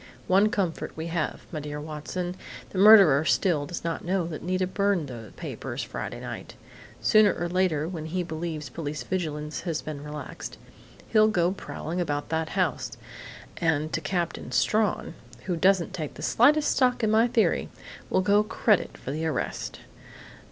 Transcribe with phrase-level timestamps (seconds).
[0.25, 2.35] One comfort we have, 'my dear Watson':
[2.71, 6.55] the murderer still does not know that Nita burned the papers Friday night.
[7.01, 10.57] Sooner or later, when he believes police vigilance has been relaxed,
[11.09, 12.97] he'll go prowling about that house,
[13.57, 15.13] and to Captain Strawn,
[15.45, 17.69] who doesn't take the slightest stock in my theory,
[18.09, 19.81] will go credit for the arrest....